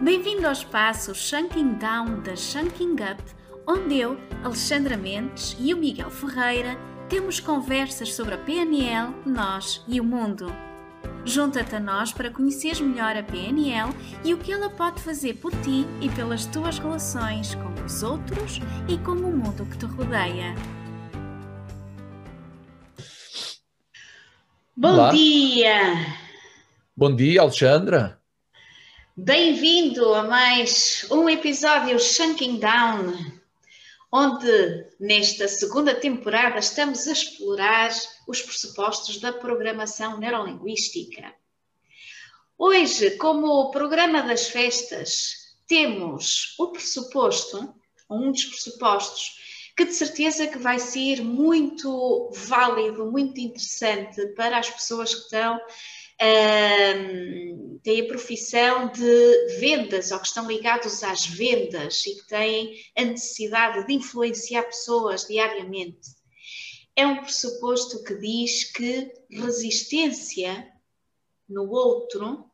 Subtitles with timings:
[0.00, 3.22] Bem-vindo ao espaço Shanking Down da Shanking Up,
[3.66, 6.76] onde eu, Alexandra Mendes e o Miguel Ferreira
[7.08, 10.52] temos conversas sobre a PNL, nós e o mundo.
[11.24, 13.90] Junta-te a nós para conheceres melhor a PNL
[14.22, 18.60] e o que ela pode fazer por ti e pelas tuas relações com os outros
[18.86, 20.54] e com o mundo que te rodeia.
[24.76, 25.10] Bom Olá.
[25.10, 25.80] dia!
[26.94, 28.15] Bom dia, Alexandra.
[29.18, 33.14] Bem-vindo a mais um episódio Shunking Down,
[34.12, 37.90] onde nesta segunda temporada estamos a explorar
[38.28, 41.34] os pressupostos da programação neurolinguística.
[42.58, 47.74] Hoje, como o programa das festas, temos o pressuposto,
[48.10, 54.68] um dos pressupostos, que de certeza que vai ser muito válido, muito interessante para as
[54.68, 55.58] pessoas que estão
[56.22, 62.74] um, têm a profissão de vendas ou que estão ligados às vendas e que têm
[62.96, 66.08] a necessidade de influenciar pessoas diariamente.
[66.94, 70.66] É um pressuposto que diz que resistência
[71.48, 72.50] no outro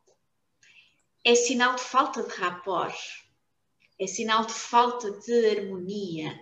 [1.24, 2.96] é sinal de falta de rapport,
[3.98, 6.38] é sinal de falta de harmonia.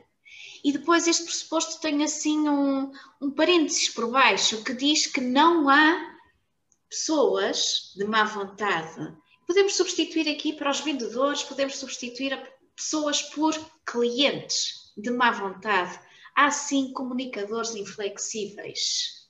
[0.65, 2.91] E depois este pressuposto tem assim um,
[3.21, 6.10] um parênteses por baixo que diz que não há
[6.91, 9.17] pessoas de má vontade.
[9.47, 12.37] Podemos substituir aqui para os vendedores, podemos substituir
[12.77, 13.55] pessoas por
[13.87, 15.99] clientes de má vontade.
[16.35, 19.21] Há sim comunicadores inflexíveis.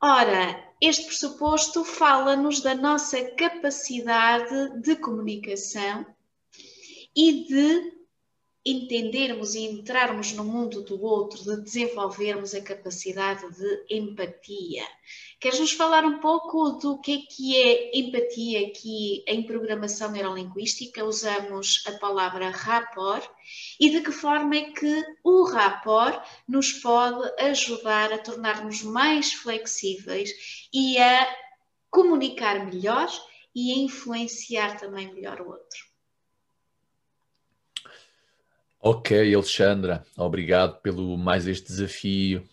[0.00, 6.06] Ora, este pressuposto fala-nos da nossa capacidade de comunicação
[7.14, 7.95] e de
[8.66, 14.82] entendermos e entrarmos no mundo do outro, de desenvolvermos a capacidade de empatia.
[15.38, 21.04] Queres nos falar um pouco do que é que é empatia aqui em programação neurolinguística?
[21.04, 23.24] Usamos a palavra rapport
[23.78, 30.30] e de que forma é que o rapport nos pode ajudar a tornar-nos mais flexíveis
[30.74, 31.36] e a
[31.88, 33.08] comunicar melhor
[33.54, 35.85] e a influenciar também melhor o outro.
[38.88, 42.48] Ok, Alexandra, obrigado pelo mais este desafio.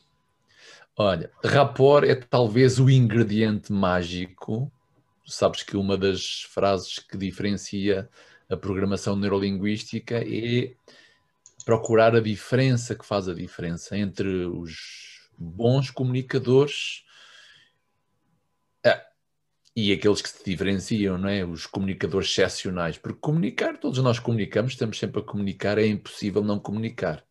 [0.98, 4.72] Olha, rapport é talvez o ingrediente mágico.
[5.28, 8.10] Sabes que uma das frases que diferencia
[8.50, 10.74] a programação neurolinguística é
[11.64, 17.06] procurar a diferença que faz a diferença entre os bons comunicadores
[19.76, 21.44] e aqueles que se diferenciam, não é?
[21.44, 22.98] Os comunicadores excepcionais.
[22.98, 27.24] Porque comunicar, todos nós comunicamos, estamos sempre a comunicar, é impossível não comunicar.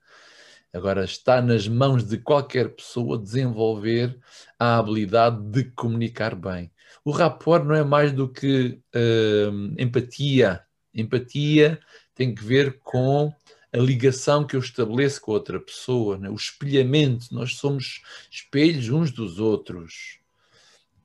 [0.73, 4.19] Agora, está nas mãos de qualquer pessoa desenvolver
[4.59, 6.73] a habilidade de comunicar bem.
[7.05, 10.63] O rapport não é mais do que uh, empatia.
[10.95, 11.79] Empatia
[12.15, 13.33] tem que ver com
[13.73, 16.29] a ligação que eu estabeleço com outra pessoa, né?
[16.31, 17.27] o espelhamento.
[17.33, 20.22] Nós somos espelhos uns dos outros.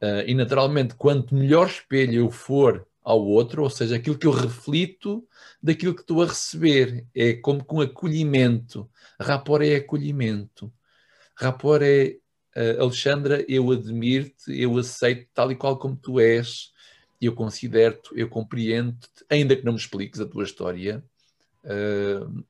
[0.01, 4.31] Uh, e naturalmente, quanto melhor espelho eu for ao outro, ou seja, aquilo que eu
[4.31, 5.27] reflito
[5.63, 8.89] daquilo que estou a receber, é como com acolhimento.
[9.19, 10.71] Rapport é acolhimento.
[11.35, 12.17] Rapport é,
[12.55, 16.71] uh, Alexandra, eu admiro-te, eu aceito tal e qual como tu és,
[17.19, 21.03] eu considero-te, eu compreendo-te, ainda que não me expliques a tua história.
[21.63, 22.45] Uh,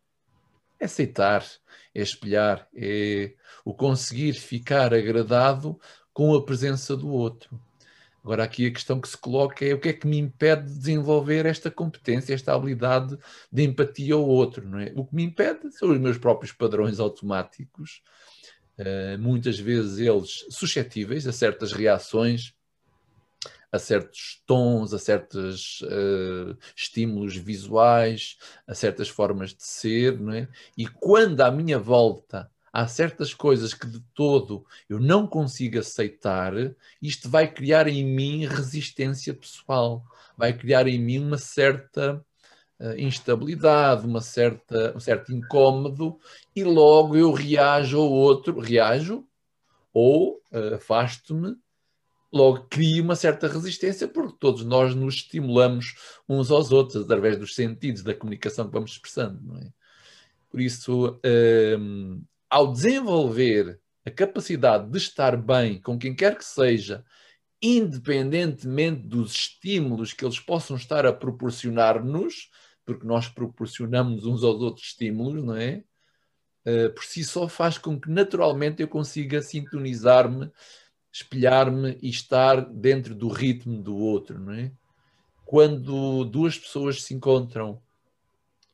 [0.79, 1.45] é aceitar,
[1.93, 3.33] é espelhar, é
[3.65, 5.79] o conseguir ficar agradado
[6.17, 7.61] com a presença do outro.
[8.23, 10.75] Agora, aqui a questão que se coloca é o que é que me impede de
[10.75, 13.15] desenvolver esta competência, esta habilidade
[13.51, 14.91] de empatia ao outro, não é?
[14.95, 18.01] O que me impede são os meus próprios padrões automáticos,
[18.79, 22.51] uh, muitas vezes eles suscetíveis a certas reações,
[23.71, 30.47] a certos tons, a certos uh, estímulos visuais, a certas formas de ser, não é?
[30.75, 36.53] E quando à minha volta há certas coisas que de todo eu não consigo aceitar,
[37.01, 40.05] isto vai criar em mim resistência pessoal,
[40.37, 42.23] vai criar em mim uma certa
[42.79, 46.19] uh, instabilidade, uma certa, um certo incômodo,
[46.55, 49.25] e logo eu reajo ao outro, reajo
[49.91, 51.55] ou uh, afasto-me,
[52.31, 55.95] logo crio uma certa resistência, porque todos nós nos estimulamos
[56.29, 59.67] uns aos outros através dos sentidos, da comunicação que vamos expressando, não é?
[60.51, 67.03] Por isso, uh, ao desenvolver a capacidade de estar bem com quem quer que seja,
[67.61, 72.49] independentemente dos estímulos que eles possam estar a proporcionar-nos,
[72.85, 75.83] porque nós proporcionamos uns aos outros estímulos, não é?
[76.65, 80.51] Uh, por si só faz com que naturalmente eu consiga sintonizar-me,
[81.11, 84.71] espelhar-me e estar dentro do ritmo do outro, não é?
[85.47, 87.81] quando duas pessoas se encontram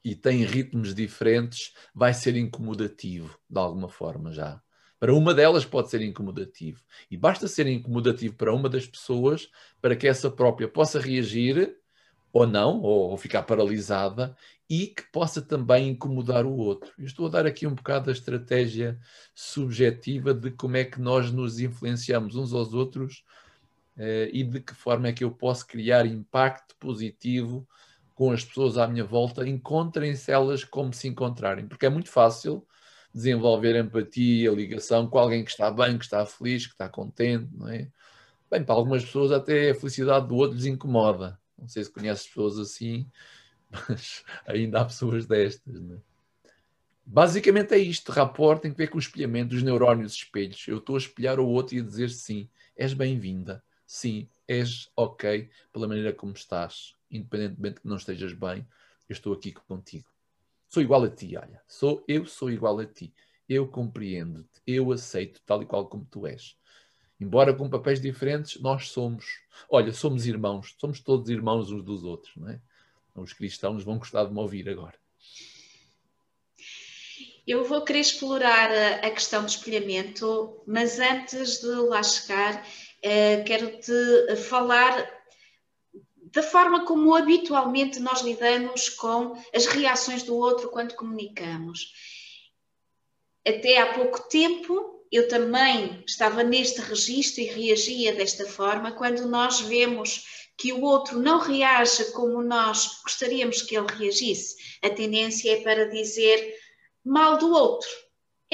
[0.04, 4.62] e têm ritmos diferentes, vai ser incomodativo, de alguma forma já.
[5.00, 6.82] Para uma delas pode ser incomodativo.
[7.12, 9.50] E basta ser incomodativo para uma das pessoas
[9.82, 11.78] para que essa própria possa reagir
[12.32, 14.36] ou não, ou, ficar paralisada,
[14.68, 16.92] e que possa também incomodar o outro.
[16.98, 19.00] Eu estou a dar aqui um bocado a estratégia
[19.36, 23.24] subjetiva de como é que nós nos influenciamos uns aos outros
[23.96, 27.68] eh, e de que forma é que eu posso criar impacto positivo
[28.15, 32.65] com as pessoas à minha volta, encontrem-se elas como se encontrarem, porque é muito fácil
[33.13, 37.69] desenvolver empatia, ligação com alguém que está bem, que está feliz, que está contente, não
[37.69, 37.88] é?
[38.50, 41.39] Bem, para algumas pessoas até a felicidade do outro lhes incomoda.
[41.57, 43.07] Não sei se conheces pessoas assim,
[43.69, 46.00] mas ainda há pessoas destas, não é?
[47.06, 50.65] Basicamente é isto, rapport tem que ver com o espelhamento dos neurónios espelhos.
[50.68, 55.50] Eu estou a espelhar o outro e a dizer sim, és bem-vinda, sim, és ok
[55.74, 58.68] pela maneira como estás independentemente que não estejas bem,
[59.07, 60.06] eu estou aqui contigo.
[60.68, 61.62] Sou igual a ti, olha.
[61.68, 63.13] Sou, eu sou igual a ti.
[63.48, 64.62] Eu compreendo-te.
[64.65, 66.57] Eu aceito tal e qual como tu és.
[67.19, 69.25] Embora com papéis diferentes, nós somos.
[69.69, 70.75] Olha, somos irmãos.
[70.80, 72.60] Somos todos irmãos uns dos outros, não é?
[73.15, 74.95] Os cristãos vão gostar de me ouvir agora.
[77.45, 78.71] Eu vou querer explorar
[79.04, 82.65] a questão do espelhamento, mas antes de lá chegar,
[83.01, 85.23] eh, quero-te falar
[86.34, 91.94] da forma como habitualmente nós lidamos com as reações do outro quando comunicamos.
[93.48, 99.62] Até há pouco tempo eu também estava neste registro e reagia desta forma quando nós
[99.62, 104.56] vemos que o outro não reage como nós gostaríamos que ele reagisse.
[104.82, 106.56] A tendência é para dizer
[107.06, 107.90] mal do outro.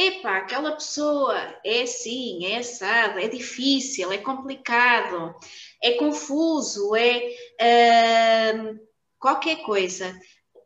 [0.01, 5.36] Epá, aquela pessoa é assim, é assado, é difícil, é complicado
[5.81, 7.30] é confuso, é
[8.54, 8.80] uh,
[9.18, 10.18] qualquer coisa.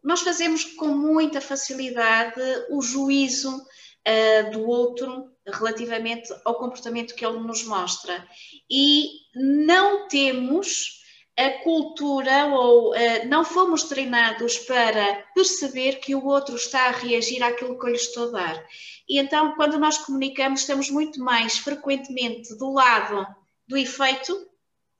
[0.03, 7.39] Nós fazemos com muita facilidade o juízo uh, do outro relativamente ao comportamento que ele
[7.39, 8.27] nos mostra
[8.69, 11.02] e não temos
[11.37, 17.41] a cultura ou uh, não fomos treinados para perceber que o outro está a reagir
[17.41, 18.67] àquilo que eu lhe estou a dar.
[19.09, 23.25] E então, quando nós comunicamos, estamos muito mais frequentemente do lado
[23.67, 24.47] do efeito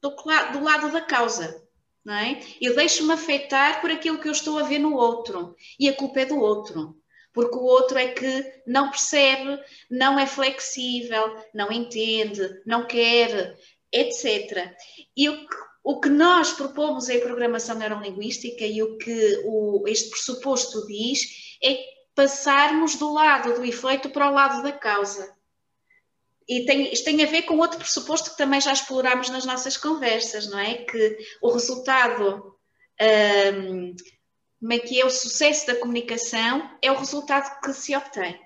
[0.00, 0.10] do,
[0.52, 1.62] do lado da causa.
[2.04, 2.38] Não é?
[2.60, 6.20] Eu deixo-me afetar por aquilo que eu estou a ver no outro e a culpa
[6.20, 6.94] é do outro,
[7.32, 9.58] porque o outro é que não percebe,
[9.90, 13.56] não é flexível, não entende, não quer,
[13.90, 14.76] etc.
[15.16, 20.08] E o que, o que nós propomos em programação neurolinguística e o que o, este
[20.08, 21.78] pressuposto diz é
[22.14, 25.36] passarmos do lado do efeito para o lado da causa.
[26.48, 29.76] E tem, isto tem a ver com outro pressuposto que também já explorámos nas nossas
[29.76, 30.74] conversas, não é?
[30.84, 32.56] Que o resultado,
[33.54, 33.94] um,
[34.60, 38.40] como é que é o sucesso da comunicação, é o resultado que se obtém.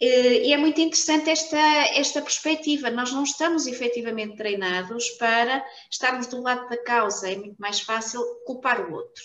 [0.00, 2.90] E é muito interessante esta, esta perspectiva.
[2.90, 8.22] Nós não estamos efetivamente treinados para estarmos do lado da causa, é muito mais fácil
[8.46, 9.22] culpar o outro.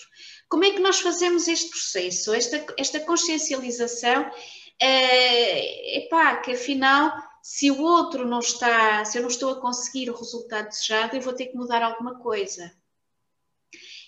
[0.48, 4.30] Como é que nós fazemos este processo, esta, esta consciencialização?
[4.78, 7.10] É, epá, que afinal
[7.42, 11.22] se o outro não está, se eu não estou a conseguir o resultado desejado, eu
[11.22, 12.70] vou ter que mudar alguma coisa.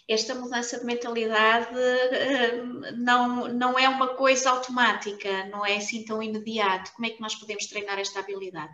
[0.09, 2.63] Esta mudança de mentalidade eh,
[2.97, 6.93] não, não é uma coisa automática, não é assim tão imediato.
[6.93, 8.73] Como é que nós podemos treinar esta habilidade?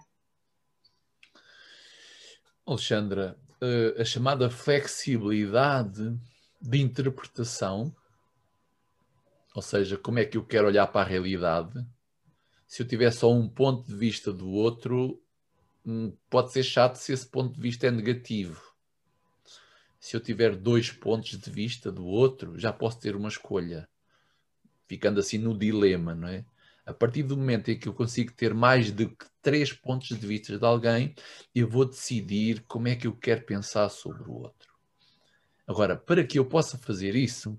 [2.65, 6.17] Alexandra, eh, a chamada flexibilidade
[6.61, 7.95] de interpretação,
[9.55, 11.85] ou seja, como é que eu quero olhar para a realidade,
[12.67, 15.23] se eu tiver só um ponto de vista do outro,
[15.85, 18.74] hum, pode ser chato se esse ponto de vista é negativo.
[20.05, 23.89] Se eu tiver dois pontos de vista do outro, já posso ter uma escolha,
[24.87, 26.45] ficando assim no dilema, não é?
[26.85, 30.59] A partir do momento em que eu consigo ter mais que três pontos de vista
[30.59, 31.15] de alguém,
[31.55, 34.75] eu vou decidir como é que eu quero pensar sobre o outro.
[35.67, 37.59] Agora, para que eu possa fazer isso,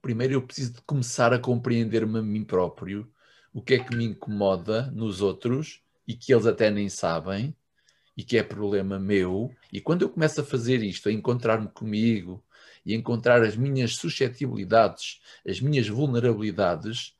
[0.00, 3.12] primeiro eu preciso de começar a compreender-me a mim próprio
[3.52, 7.56] o que é que me incomoda nos outros e que eles até nem sabem
[8.16, 9.54] e que é problema meu.
[9.72, 12.42] E quando eu começo a fazer isto, a encontrar-me comigo
[12.84, 17.14] e encontrar as minhas suscetibilidades, as minhas vulnerabilidades,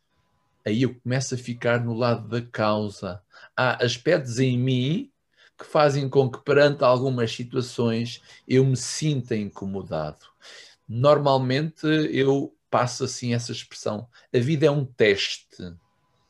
[0.64, 3.22] aí eu começo a ficar no lado da causa.
[3.56, 5.10] Há aspectos em mim
[5.58, 10.26] que fazem com que perante algumas situações eu me sinta incomodado.
[10.88, 14.08] Normalmente eu passo assim essa expressão.
[14.34, 15.74] A vida é um teste.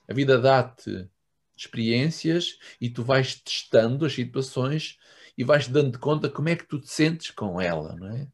[0.06, 1.08] A vida dá-te
[1.56, 4.98] experiências e tu vais testando as situações
[5.36, 8.26] e vais dando conta como é que tu te sentes com ela, não é?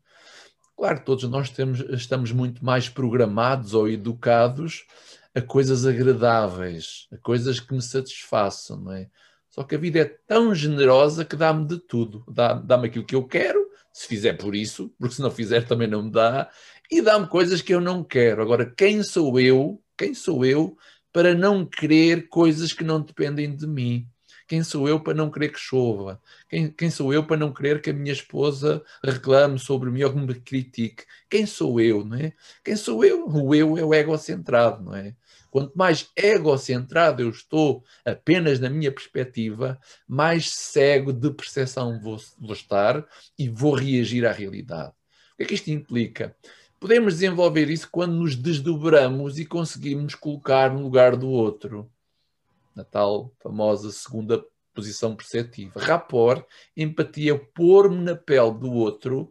[0.77, 4.87] Claro todos nós temos, estamos muito mais programados ou educados
[5.35, 9.09] a coisas agradáveis, a coisas que me satisfaçam, não é?
[9.49, 12.25] Só que a vida é tão generosa que dá-me de tudo.
[12.29, 15.89] Dá-me dá aquilo que eu quero, se fizer por isso, porque se não fizer também
[15.89, 16.49] não me dá,
[16.91, 18.43] e dá-me coisas que eu não quero.
[18.43, 19.83] Agora, quem sou eu?
[19.97, 20.77] Quem sou eu
[21.13, 24.07] para não querer coisas que não dependem de mim?
[24.51, 26.21] Quem sou eu para não querer que chova?
[26.49, 30.13] Quem, quem sou eu para não querer que a minha esposa reclame sobre mim ou
[30.13, 31.05] me critique?
[31.31, 32.33] Quem sou eu, não é?
[32.65, 33.29] Quem sou eu?
[33.29, 35.15] O eu é o egocentrado, não é?
[35.51, 42.53] Quanto mais egocentrado eu estou apenas na minha perspectiva, mais cego de percepção vou, vou
[42.53, 43.07] estar
[43.39, 44.93] e vou reagir à realidade.
[45.35, 46.37] O que é que isto implica?
[46.81, 51.93] Podemos desenvolver isso quando nos desdobramos e conseguimos colocar no lugar do outro
[52.75, 55.79] na tal famosa segunda posição perceptiva.
[55.79, 56.43] Rapport,
[56.75, 59.31] empatia, pôr-me na pele do outro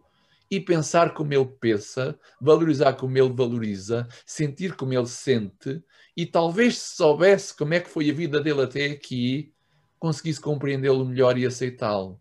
[0.52, 5.84] e pensar como ele pensa, valorizar como ele valoriza, sentir como ele sente
[6.16, 9.52] e talvez se soubesse como é que foi a vida dele até aqui,
[9.98, 12.20] conseguisse compreendê-lo melhor e aceitá-lo.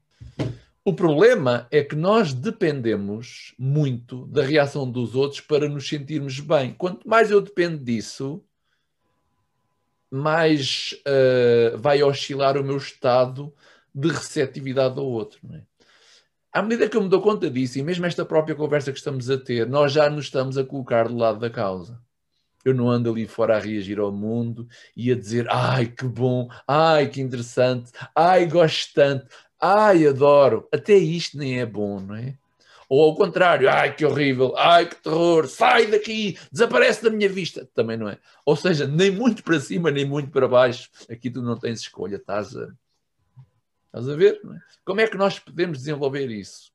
[0.88, 6.72] O problema é que nós dependemos muito da reação dos outros para nos sentirmos bem.
[6.72, 8.42] Quanto mais eu dependo disso,
[10.10, 13.52] mais uh, vai oscilar o meu estado
[13.94, 15.38] de receptividade ao outro.
[15.52, 15.60] É?
[16.50, 19.28] À medida que eu me dou conta disso, e mesmo esta própria conversa que estamos
[19.28, 22.00] a ter, nós já nos estamos a colocar do lado da causa.
[22.64, 24.66] Eu não ando ali fora a reagir ao mundo
[24.96, 29.26] e a dizer ai que bom, ai que interessante, ai gosto tanto,
[29.60, 30.68] ai adoro.
[30.72, 32.36] Até isto nem é bom, não é?
[32.88, 37.68] Ou ao contrário, ai que horrível, ai que terror, sai daqui, desaparece da minha vista.
[37.74, 38.18] Também não é.
[38.46, 40.88] Ou seja, nem muito para cima, nem muito para baixo.
[41.10, 42.68] Aqui tu não tens escolha, estás a,
[43.86, 44.40] estás a ver?
[44.42, 44.58] É?
[44.86, 46.72] Como é que nós podemos desenvolver isso?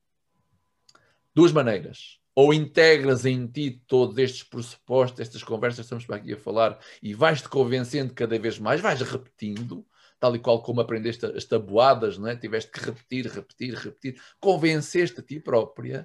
[1.34, 2.20] Duas maneiras.
[2.32, 7.12] Ou integras em ti todos estes pressupostos, estas conversas que estamos aqui a falar, e
[7.12, 9.84] vais-te convencendo cada vez mais, vais repetindo,
[10.24, 12.34] tal e qual como aprendeste as tabuadas, não é?
[12.34, 16.02] tiveste que repetir, repetir, repetir, convenceste a ti própria,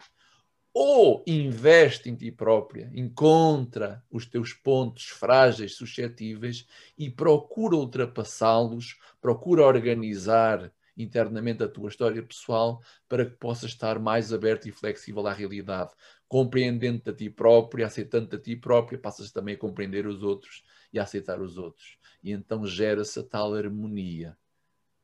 [0.73, 9.63] ou investe em ti própria, encontra os teus pontos frágeis, suscetíveis e procura ultrapassá-los, procura
[9.63, 15.31] organizar internamente a tua história pessoal para que possas estar mais aberto e flexível à
[15.31, 15.91] realidade.
[16.27, 20.61] Compreendendo-te a ti própria, aceitando-te a ti própria, passas também a compreender os outros
[20.91, 24.38] e a aceitar os outros e então gera-se a tal harmonia.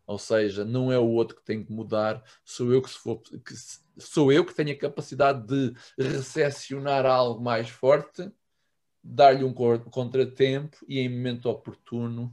[0.06, 3.54] Ou seja, não é o outro que tem que mudar, sou eu que, for, que
[3.98, 8.32] sou eu que tenho a capacidade de recepcionar algo mais forte,
[9.04, 12.32] dar-lhe um contratempo e em momento oportuno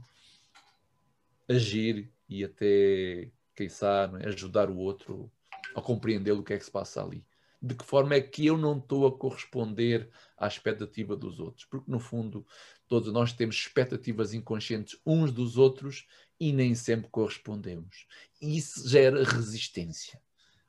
[1.49, 5.31] agir e até, quem sabe, ajudar o outro
[5.75, 7.25] a compreender o que é que se passa ali.
[7.65, 11.65] De que forma é que eu não estou a corresponder à expectativa dos outros?
[11.65, 12.45] Porque, no fundo,
[12.93, 16.05] Todos nós temos expectativas inconscientes uns dos outros
[16.39, 18.05] e nem sempre correspondemos.
[18.39, 20.21] E isso gera resistência.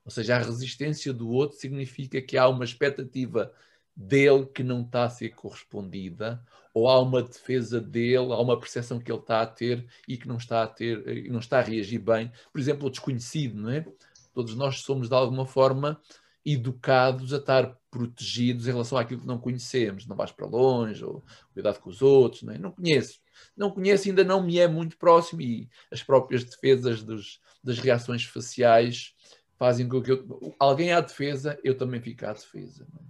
[0.02, 3.52] Ou seja, a resistência do outro significa que há uma expectativa
[3.94, 8.98] dele que não está a ser correspondida, ou há uma defesa dele, há uma percepção
[8.98, 11.62] que ele está a ter e que não está a ter, e não está a
[11.62, 12.32] reagir bem.
[12.50, 13.86] Por exemplo, o desconhecido, não é?
[14.32, 16.00] Todos nós somos de alguma forma
[16.44, 20.06] educados a estar protegidos em relação àquilo que não conhecemos.
[20.06, 22.58] Não vais para longe, ou cuidado com os outros, não, é?
[22.58, 23.20] não conheço.
[23.56, 28.24] Não conheço, ainda não me é muito próximo e as próprias defesas dos, das reações
[28.24, 29.14] faciais
[29.56, 32.86] fazem com que eu, alguém à defesa, eu também fique à defesa.
[32.98, 33.02] É?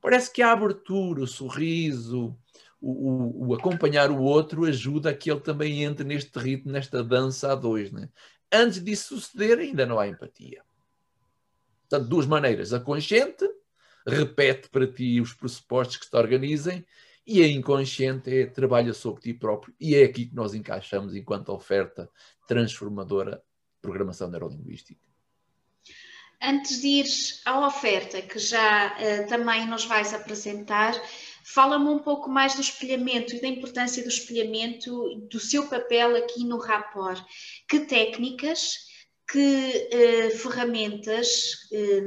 [0.00, 2.36] Parece que a abertura, o sorriso,
[2.80, 7.02] o, o, o, acompanhar o outro ajuda a que ele também entre neste ritmo, nesta
[7.02, 7.92] dança a dois.
[7.94, 8.08] É?
[8.52, 10.62] Antes disso suceder, ainda não há empatia.
[11.94, 12.72] Portanto, duas maneiras.
[12.72, 13.48] A consciente
[14.04, 16.84] repete para ti os pressupostos que te organizem
[17.24, 19.72] e a inconsciente é trabalha sobre ti próprio.
[19.78, 22.10] E é aqui que nós encaixamos enquanto oferta
[22.48, 23.40] transformadora
[23.80, 25.00] programação neurolinguística.
[26.42, 27.06] Antes de ir
[27.44, 31.00] à oferta que já uh, também nos vais apresentar,
[31.44, 36.44] fala-me um pouco mais do espelhamento e da importância do espelhamento, do seu papel aqui
[36.44, 37.24] no rapport.
[37.68, 38.92] Que técnicas
[39.30, 42.02] que eh, ferramentas, eh,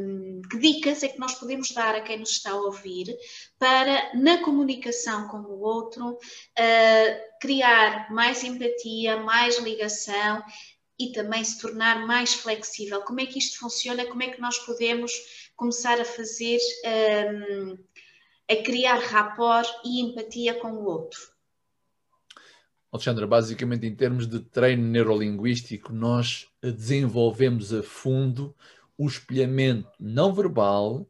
[0.50, 3.07] que dicas é que nós podemos dar a quem nos está a ouvir
[3.57, 6.17] para, na comunicação com o outro,
[6.57, 10.43] eh, criar mais empatia, mais ligação
[11.00, 13.01] e também se tornar mais flexível.
[13.01, 14.05] Como é que isto funciona?
[14.05, 15.12] Como é que nós podemos
[15.55, 16.59] começar a fazer,
[18.50, 21.37] a criar rapport e empatia com o outro?
[22.91, 28.56] Alexandra, basicamente em termos de treino neurolinguístico, nós desenvolvemos a fundo
[28.98, 31.06] o espelhamento não verbal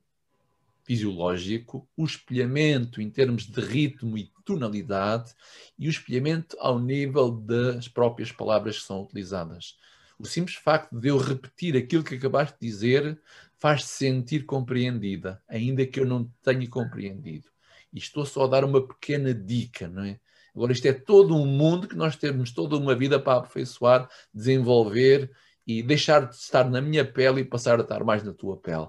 [0.84, 5.34] fisiológico, o espelhamento em termos de ritmo e tonalidade
[5.78, 9.78] e o espelhamento ao nível das próprias palavras que são utilizadas.
[10.18, 13.20] O simples facto de eu repetir aquilo que acabaste de dizer
[13.60, 17.48] faz-te sentir compreendida, ainda que eu não tenha compreendido.
[17.94, 20.20] E estou só a dar uma pequena dica, não é?
[20.58, 25.32] Agora, isto é todo um mundo que nós temos toda uma vida para aperfeiçoar, desenvolver
[25.68, 28.88] e deixar de estar na minha pele e passar a estar mais na tua pele.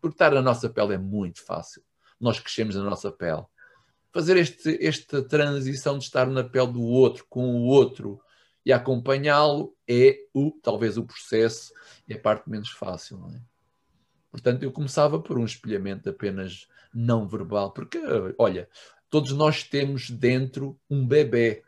[0.00, 1.84] Porque estar na nossa pele é muito fácil.
[2.20, 3.44] Nós crescemos na nossa pele.
[4.12, 8.20] Fazer este, esta transição de estar na pele do outro, com o outro
[8.66, 11.72] e acompanhá-lo é o, talvez o processo
[12.08, 13.18] e a parte menos fácil.
[13.18, 13.40] Não é?
[14.32, 18.00] Portanto, eu começava por um espelhamento apenas não verbal, porque,
[18.36, 18.68] olha,
[19.14, 21.62] todos nós temos dentro um bebê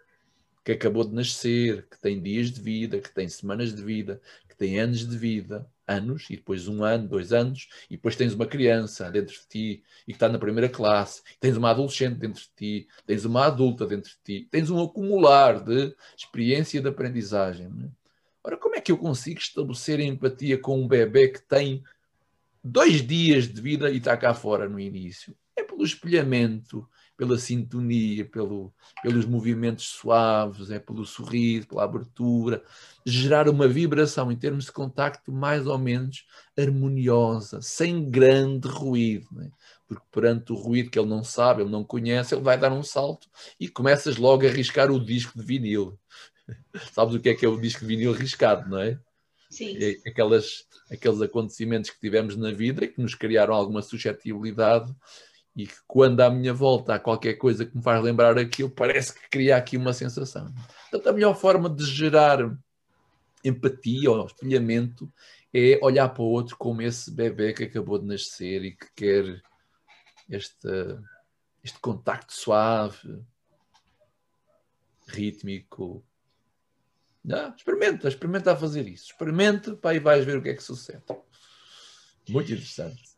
[0.64, 4.56] que acabou de nascer, que tem dias de vida, que tem semanas de vida, que
[4.56, 8.46] tem anos de vida, anos, e depois um ano, dois anos, e depois tens uma
[8.46, 12.50] criança dentro de ti e que está na primeira classe, tens uma adolescente dentro de
[12.56, 17.68] ti, tens uma adulta dentro de ti, tens um acumular de experiência de aprendizagem.
[17.68, 17.88] Né?
[18.42, 21.84] Ora, como é que eu consigo estabelecer empatia com um bebê que tem
[22.64, 25.32] dois dias de vida e está cá fora no início?
[25.54, 26.84] É pelo espelhamento,
[27.16, 32.62] pela sintonia, pelo, pelos movimentos suaves, é pelo sorriso, pela abertura,
[33.04, 39.26] gerar uma vibração em termos de contacto mais ou menos harmoniosa, sem grande ruído.
[39.40, 39.48] É?
[39.88, 42.82] Porque perante o ruído que ele não sabe, ele não conhece, ele vai dar um
[42.82, 45.98] salto e começas logo a riscar o disco de vinil.
[46.92, 48.98] Sabes o que é que é o disco de vinil riscado, não é?
[49.48, 49.76] Sim.
[49.80, 54.94] É aquelas, aqueles acontecimentos que tivemos na vida e que nos criaram alguma suscetibilidade
[55.56, 59.14] e que quando à minha volta há qualquer coisa que me faz lembrar aquilo, parece
[59.14, 60.52] que cria aqui uma sensação.
[60.90, 62.38] Portanto, a melhor forma de gerar
[63.42, 65.10] empatia ou espelhamento
[65.54, 69.42] é olhar para o outro como esse bebê que acabou de nascer e que quer
[70.28, 70.68] este,
[71.64, 73.24] este contacto suave,
[75.08, 76.04] rítmico.
[77.24, 79.06] Não, experimenta, experimenta a fazer isso.
[79.06, 81.02] Experimenta para aí vais ver o que é que sucede.
[82.28, 83.15] Muito interessante.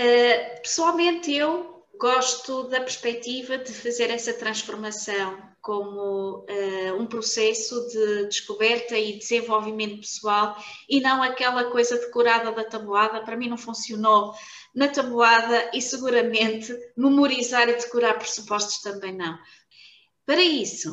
[0.00, 8.26] Uh, pessoalmente, eu gosto da perspectiva de fazer essa transformação como uh, um processo de
[8.26, 10.56] descoberta e desenvolvimento pessoal
[10.88, 13.22] e não aquela coisa decorada da tabuada.
[13.22, 14.34] Para mim, não funcionou
[14.74, 19.38] na tabuada e seguramente memorizar e decorar pressupostos também não.
[20.26, 20.90] Para isso,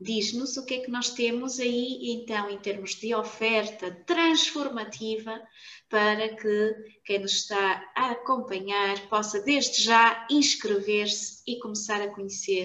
[0.00, 5.40] diz-nos o que é que nós temos aí, então, em termos de oferta transformativa,
[5.88, 12.64] para que quem nos está a acompanhar possa, desde já, inscrever-se e começar a conhecer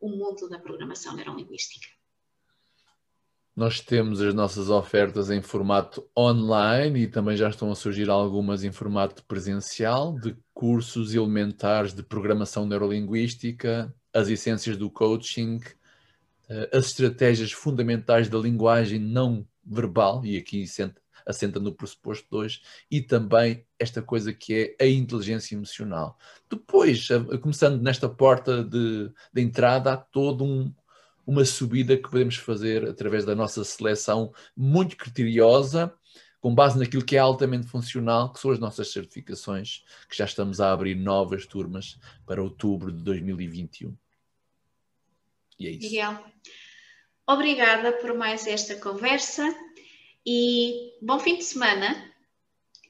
[0.00, 1.88] o mundo da programação neurolinguística.
[3.56, 8.62] Nós temos as nossas ofertas em formato online e também já estão a surgir algumas
[8.62, 15.58] em formato presencial de cursos elementares de programação neurolinguística, as essências do coaching,
[16.72, 20.64] as estratégias fundamentais da linguagem não verbal, e aqui
[21.26, 26.16] assenta no pressuposto 2, e também esta coisa que é a inteligência emocional.
[26.48, 27.08] Depois,
[27.42, 30.72] começando nesta porta de, de entrada, há todo um,
[31.26, 35.92] uma subida que podemos fazer através da nossa seleção muito criteriosa,
[36.40, 40.60] com base naquilo que é altamente funcional, que são as nossas certificações, que já estamos
[40.60, 43.96] a abrir novas turmas para outubro de 2021.
[45.58, 45.82] E é isso.
[45.82, 46.24] Miguel,
[47.26, 49.42] obrigada por mais esta conversa
[50.24, 52.12] e bom fim de semana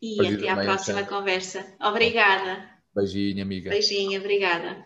[0.00, 1.76] e até à próxima conversa.
[1.80, 2.68] Obrigada.
[2.94, 3.70] Beijinho, amiga.
[3.70, 4.84] Beijinho, obrigada.